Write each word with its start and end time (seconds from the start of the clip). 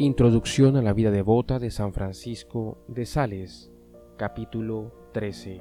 Introducción 0.00 0.78
a 0.78 0.82
la 0.82 0.94
vida 0.94 1.10
devota 1.10 1.58
de 1.58 1.70
San 1.70 1.92
Francisco 1.92 2.82
de 2.88 3.04
Sales, 3.04 3.70
capítulo 4.16 5.10
13. 5.12 5.60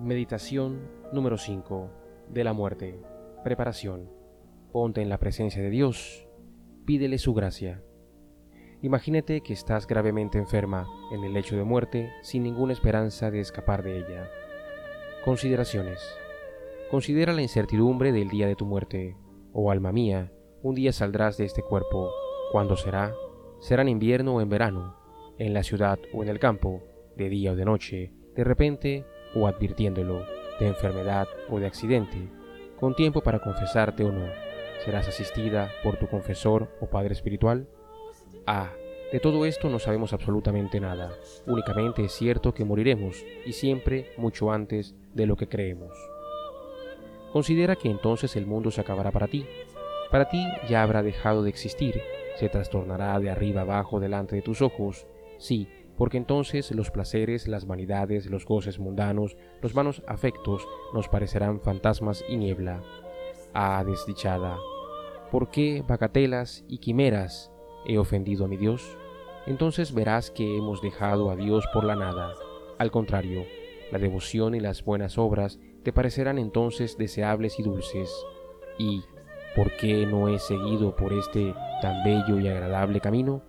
Meditación 0.00 0.88
número 1.12 1.36
5. 1.36 1.90
De 2.28 2.44
la 2.44 2.52
muerte. 2.52 3.02
Preparación. 3.42 4.08
Ponte 4.70 5.02
en 5.02 5.08
la 5.08 5.18
presencia 5.18 5.60
de 5.60 5.70
Dios. 5.70 6.28
Pídele 6.86 7.18
su 7.18 7.34
gracia. 7.34 7.82
Imagínate 8.80 9.40
que 9.40 9.54
estás 9.54 9.88
gravemente 9.88 10.38
enferma 10.38 10.86
en 11.10 11.24
el 11.24 11.32
lecho 11.32 11.56
de 11.56 11.64
muerte 11.64 12.12
sin 12.22 12.44
ninguna 12.44 12.74
esperanza 12.74 13.32
de 13.32 13.40
escapar 13.40 13.82
de 13.82 13.98
ella. 13.98 14.30
Consideraciones. 15.24 15.98
Considera 16.92 17.32
la 17.32 17.42
incertidumbre 17.42 18.12
del 18.12 18.28
día 18.28 18.46
de 18.46 18.54
tu 18.54 18.66
muerte. 18.66 19.16
Oh 19.52 19.72
alma 19.72 19.90
mía, 19.90 20.32
un 20.62 20.76
día 20.76 20.92
saldrás 20.92 21.36
de 21.38 21.46
este 21.46 21.62
cuerpo 21.62 22.12
¿Cuándo 22.50 22.76
será? 22.76 23.14
Será 23.60 23.82
en 23.82 23.88
invierno 23.88 24.34
o 24.34 24.40
en 24.40 24.48
verano, 24.48 24.96
en 25.38 25.54
la 25.54 25.62
ciudad 25.62 26.00
o 26.12 26.24
en 26.24 26.28
el 26.28 26.40
campo, 26.40 26.82
de 27.14 27.28
día 27.28 27.52
o 27.52 27.54
de 27.54 27.64
noche, 27.64 28.12
de 28.34 28.42
repente 28.42 29.04
o 29.36 29.46
advirtiéndolo, 29.46 30.26
de 30.58 30.66
enfermedad 30.66 31.28
o 31.48 31.60
de 31.60 31.66
accidente, 31.66 32.28
con 32.80 32.96
tiempo 32.96 33.20
para 33.20 33.38
confesarte 33.38 34.02
o 34.02 34.10
no. 34.10 34.26
¿Serás 34.84 35.06
asistida 35.06 35.70
por 35.84 35.96
tu 35.96 36.08
confesor 36.08 36.68
o 36.80 36.86
padre 36.90 37.12
espiritual? 37.12 37.68
Ah, 38.48 38.72
de 39.12 39.20
todo 39.20 39.46
esto 39.46 39.68
no 39.68 39.78
sabemos 39.78 40.12
absolutamente 40.12 40.80
nada. 40.80 41.12
Únicamente 41.46 42.04
es 42.04 42.12
cierto 42.12 42.52
que 42.52 42.64
moriremos 42.64 43.24
y 43.46 43.52
siempre 43.52 44.10
mucho 44.16 44.50
antes 44.50 44.96
de 45.14 45.26
lo 45.26 45.36
que 45.36 45.48
creemos. 45.48 45.96
Considera 47.32 47.76
que 47.76 47.90
entonces 47.90 48.34
el 48.34 48.46
mundo 48.46 48.72
se 48.72 48.80
acabará 48.80 49.12
para 49.12 49.28
ti. 49.28 49.46
Para 50.10 50.28
ti 50.28 50.44
ya 50.68 50.82
habrá 50.82 51.04
dejado 51.04 51.44
de 51.44 51.50
existir 51.50 52.02
se 52.36 52.48
trastornará 52.48 53.18
de 53.18 53.30
arriba 53.30 53.62
abajo 53.62 54.00
delante 54.00 54.36
de 54.36 54.42
tus 54.42 54.62
ojos. 54.62 55.06
Sí, 55.38 55.68
porque 55.96 56.16
entonces 56.16 56.70
los 56.74 56.90
placeres, 56.90 57.48
las 57.48 57.66
vanidades, 57.66 58.30
los 58.30 58.46
goces 58.46 58.78
mundanos, 58.78 59.36
los 59.60 59.74
vanos 59.74 60.02
afectos 60.06 60.66
nos 60.94 61.08
parecerán 61.08 61.60
fantasmas 61.60 62.24
y 62.28 62.36
niebla. 62.36 62.82
Ah, 63.52 63.84
desdichada, 63.86 64.56
¿por 65.30 65.50
qué 65.50 65.84
bagatelas 65.86 66.64
y 66.68 66.78
quimeras 66.78 67.52
he 67.86 67.98
ofendido 67.98 68.44
a 68.44 68.48
mi 68.48 68.56
Dios? 68.56 68.96
Entonces 69.46 69.92
verás 69.92 70.30
que 70.30 70.56
hemos 70.56 70.80
dejado 70.80 71.30
a 71.30 71.36
Dios 71.36 71.66
por 71.72 71.84
la 71.84 71.96
nada. 71.96 72.34
Al 72.78 72.90
contrario, 72.90 73.44
la 73.90 73.98
devoción 73.98 74.54
y 74.54 74.60
las 74.60 74.84
buenas 74.84 75.18
obras 75.18 75.58
te 75.82 75.92
parecerán 75.92 76.38
entonces 76.38 76.96
deseables 76.96 77.58
y 77.58 77.62
dulces. 77.62 78.10
Y, 78.78 79.02
¿por 79.54 79.76
qué 79.76 80.06
no 80.06 80.28
he 80.28 80.38
seguido 80.38 80.94
por 80.94 81.12
este 81.12 81.54
tan 81.82 82.04
bello 82.04 82.38
y 82.38 82.48
agradable 82.48 83.00
camino? 83.00 83.42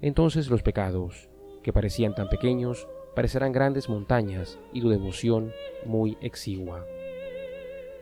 Entonces 0.00 0.48
los 0.48 0.62
pecados, 0.62 1.28
que 1.62 1.72
parecían 1.72 2.14
tan 2.14 2.28
pequeños, 2.28 2.88
parecerán 3.14 3.52
grandes 3.52 3.88
montañas 3.88 4.58
y 4.72 4.80
tu 4.80 4.88
devoción 4.88 5.52
muy 5.84 6.16
exigua. 6.20 6.86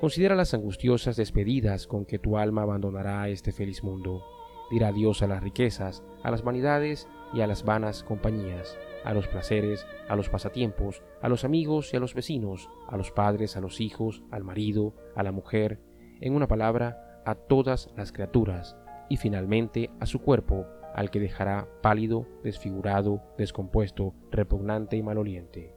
Considera 0.00 0.36
las 0.36 0.54
angustiosas 0.54 1.16
despedidas 1.16 1.88
con 1.88 2.04
que 2.04 2.20
tu 2.20 2.38
alma 2.38 2.62
abandonará 2.62 3.28
este 3.28 3.50
feliz 3.50 3.82
mundo. 3.82 4.22
Dirá 4.70 4.88
adiós 4.88 5.22
a 5.22 5.26
las 5.26 5.42
riquezas, 5.42 6.04
a 6.22 6.30
las 6.30 6.42
vanidades 6.42 7.08
y 7.32 7.40
a 7.40 7.48
las 7.48 7.64
vanas 7.64 8.04
compañías, 8.04 8.78
a 9.02 9.12
los 9.12 9.26
placeres, 9.26 9.86
a 10.08 10.14
los 10.14 10.28
pasatiempos, 10.28 11.02
a 11.20 11.28
los 11.28 11.44
amigos 11.44 11.92
y 11.92 11.96
a 11.96 12.00
los 12.00 12.14
vecinos, 12.14 12.70
a 12.86 12.96
los 12.96 13.10
padres, 13.10 13.56
a 13.56 13.60
los 13.60 13.80
hijos, 13.80 14.22
al 14.30 14.44
marido, 14.44 14.94
a 15.16 15.24
la 15.24 15.32
mujer, 15.32 15.80
en 16.20 16.34
una 16.34 16.46
palabra, 16.46 17.07
a 17.28 17.34
todas 17.34 17.90
las 17.94 18.10
criaturas 18.10 18.74
y 19.10 19.18
finalmente 19.18 19.90
a 20.00 20.06
su 20.06 20.20
cuerpo, 20.20 20.66
al 20.94 21.10
que 21.10 21.20
dejará 21.20 21.68
pálido, 21.82 22.26
desfigurado, 22.42 23.22
descompuesto, 23.36 24.14
repugnante 24.30 24.96
y 24.96 25.02
maloliente. 25.02 25.74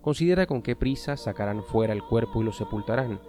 Considera 0.00 0.46
con 0.46 0.60
qué 0.60 0.74
prisa 0.74 1.16
sacarán 1.16 1.62
fuera 1.62 1.92
el 1.92 2.02
cuerpo 2.02 2.42
y 2.42 2.44
lo 2.44 2.52
sepultarán, 2.52 3.20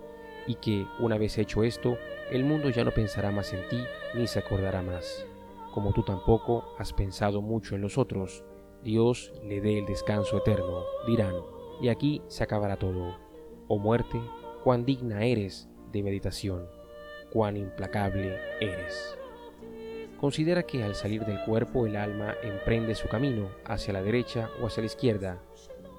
y 0.47 0.55
que, 0.55 0.85
una 0.99 1.19
vez 1.19 1.37
hecho 1.37 1.63
esto, 1.63 1.97
el 2.31 2.43
mundo 2.43 2.69
ya 2.69 2.83
no 2.83 2.91
pensará 2.91 3.31
más 3.31 3.53
en 3.53 3.67
ti 3.69 3.77
ni 4.15 4.25
se 4.25 4.39
acordará 4.39 4.81
más. 4.81 5.27
Como 5.75 5.93
tú 5.93 6.01
tampoco 6.03 6.65
has 6.79 6.91
pensado 6.91 7.43
mucho 7.43 7.75
en 7.75 7.81
los 7.81 7.99
otros, 7.99 8.43
Dios 8.83 9.31
le 9.43 9.61
dé 9.61 9.77
el 9.77 9.85
descanso 9.85 10.37
eterno, 10.37 10.81
dirán, 11.05 11.35
y 11.81 11.89
aquí 11.89 12.23
se 12.27 12.43
acabará 12.43 12.77
todo. 12.77 13.15
Oh 13.67 13.77
muerte, 13.77 14.19
cuán 14.63 14.85
digna 14.85 15.23
eres 15.23 15.69
de 15.95 16.03
meditación, 16.03 16.67
cuán 17.31 17.55
implacable 17.55 18.37
eres. 18.59 19.17
Considera 20.19 20.63
que 20.63 20.83
al 20.83 20.93
salir 20.93 21.25
del 21.25 21.41
cuerpo 21.45 21.87
el 21.87 21.95
alma 21.95 22.35
emprende 22.43 22.95
su 22.95 23.07
camino 23.07 23.49
hacia 23.63 23.93
la 23.93 24.01
derecha 24.01 24.49
o 24.61 24.67
hacia 24.67 24.81
la 24.81 24.87
izquierda. 24.87 25.41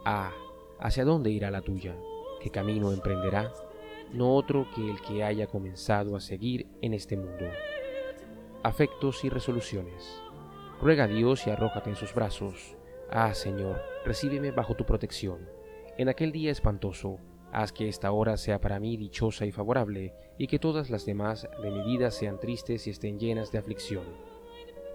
Ah, 0.04 0.32
¿hacia 0.78 1.04
dónde 1.04 1.30
irá 1.30 1.50
la 1.50 1.62
tuya? 1.62 1.96
¿Qué 2.40 2.50
camino 2.50 2.92
emprenderá? 2.92 3.52
No 4.12 4.34
otro 4.34 4.66
que 4.74 4.90
el 4.90 5.00
que 5.00 5.24
haya 5.24 5.46
comenzado 5.46 6.14
a 6.14 6.20
seguir 6.20 6.66
en 6.82 6.92
este 6.92 7.16
mundo. 7.16 7.46
Afectos 8.62 9.24
y 9.24 9.30
resoluciones. 9.30 10.20
Ruega 10.80 11.04
a 11.04 11.08
Dios 11.08 11.46
y 11.46 11.50
arrójate 11.50 11.90
en 11.90 11.96
sus 11.96 12.14
brazos. 12.14 12.76
Ah, 13.10 13.32
Señor, 13.32 13.80
recíbeme 14.04 14.50
bajo 14.50 14.74
tu 14.74 14.84
protección. 14.84 15.48
En 15.96 16.10
aquel 16.10 16.32
día 16.32 16.50
espantoso, 16.50 17.18
Haz 17.52 17.72
que 17.72 17.88
esta 17.88 18.12
hora 18.12 18.36
sea 18.36 18.60
para 18.60 18.80
mí 18.80 18.96
dichosa 18.96 19.46
y 19.46 19.52
favorable, 19.52 20.14
y 20.38 20.46
que 20.46 20.58
todas 20.58 20.90
las 20.90 21.06
demás 21.06 21.48
de 21.62 21.70
mi 21.70 21.82
vida 21.82 22.10
sean 22.10 22.38
tristes 22.38 22.86
y 22.86 22.90
estén 22.90 23.18
llenas 23.18 23.52
de 23.52 23.58
aflicción. 23.58 24.04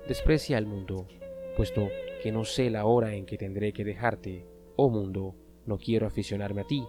Desprecia 0.08 0.58
al 0.58 0.66
mundo, 0.66 1.08
puesto 1.56 1.90
que 2.22 2.32
no 2.32 2.44
sé 2.44 2.70
la 2.70 2.86
hora 2.86 3.14
en 3.14 3.26
que 3.26 3.38
tendré 3.38 3.74
que 3.74 3.84
dejarte. 3.84 4.46
Oh 4.76 4.90
mundo, 4.90 5.36
no 5.66 5.78
quiero 5.78 6.08
aficionarme 6.08 6.62
a 6.62 6.68
ti. 6.68 6.86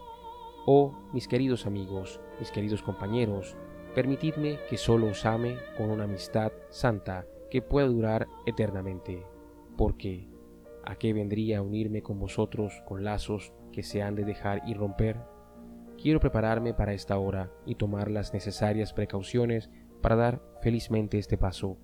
Oh 0.67 0.95
mis 1.13 1.29
queridos 1.29 1.67
amigos, 1.67 2.21
mis 2.39 2.51
queridos 2.51 2.83
compañeros, 2.83 3.57
permitidme 3.95 4.59
que 4.69 4.77
solo 4.77 5.09
os 5.09 5.27
ame 5.27 5.57
con 5.77 5.91
una 5.91 6.05
amistad 6.05 6.53
santa 6.71 7.27
que 7.51 7.63
pueda 7.63 7.87
durar 7.89 8.29
eternamente. 8.47 9.27
Porque, 9.77 10.29
¿a 10.85 10.97
qué 10.97 11.13
vendría 11.13 11.59
a 11.59 11.63
unirme 11.63 12.03
con 12.03 12.19
vosotros 12.19 12.73
con 12.87 13.05
lazos 13.05 13.53
que 13.73 13.83
se 13.83 14.03
han 14.03 14.15
de 14.15 14.25
dejar 14.25 14.63
y 14.67 14.75
romper? 14.75 15.19
Quiero 16.03 16.19
prepararme 16.19 16.75
para 16.75 16.95
esta 16.95 17.17
hora 17.17 17.53
y 17.65 17.77
tomar 17.77 18.11
las 18.11 18.35
necesarias 18.35 18.93
precauciones 18.93 19.71
para 20.01 20.17
dar 20.17 20.43
felizmente 20.61 21.17
este 21.17 21.39
paso. 21.39 21.79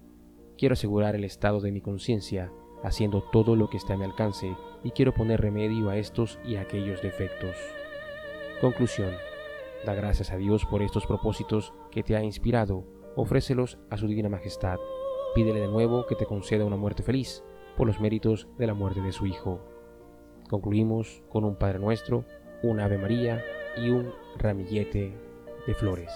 Quiero 0.56 0.72
asegurar 0.72 1.14
el 1.14 1.22
estado 1.22 1.60
de 1.60 1.70
mi 1.70 1.80
conciencia, 1.80 2.50
haciendo 2.82 3.22
todo 3.30 3.54
lo 3.54 3.70
que 3.70 3.76
esté 3.76 3.92
a 3.92 3.96
mi 3.96 4.04
alcance, 4.04 4.56
y 4.82 4.90
quiero 4.90 5.14
poner 5.14 5.40
remedio 5.40 5.88
a 5.88 5.96
estos 5.98 6.40
y 6.44 6.56
aquellos 6.56 7.00
defectos. 7.00 7.54
Conclusión. 8.60 9.12
Da 9.86 9.94
gracias 9.94 10.32
a 10.32 10.36
Dios 10.36 10.66
por 10.66 10.82
estos 10.82 11.06
propósitos 11.06 11.72
que 11.92 12.02
te 12.02 12.16
ha 12.16 12.24
inspirado, 12.24 12.88
ofrécelos 13.14 13.78
a 13.88 13.98
su 13.98 14.08
divina 14.08 14.28
majestad. 14.28 14.78
Pídele 15.36 15.60
de 15.60 15.68
nuevo 15.68 16.06
que 16.06 16.16
te 16.16 16.26
conceda 16.26 16.64
una 16.64 16.76
muerte 16.76 17.04
feliz 17.04 17.44
por 17.76 17.86
los 17.86 18.00
méritos 18.00 18.48
de 18.58 18.66
la 18.66 18.74
muerte 18.74 19.00
de 19.00 19.12
su 19.12 19.26
Hijo. 19.26 19.60
Concluimos 20.50 21.22
con 21.28 21.44
un 21.44 21.54
Padre 21.54 21.78
Nuestro, 21.78 22.24
un 22.64 22.80
Ave 22.80 22.98
María 22.98 23.44
y 23.82 23.90
un 23.90 24.12
ramillete 24.38 25.12
de 25.66 25.74
flores. 25.74 26.10